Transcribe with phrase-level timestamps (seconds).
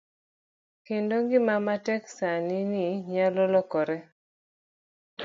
[0.85, 3.97] Kendo ngima matek sani ni nyalo lokore.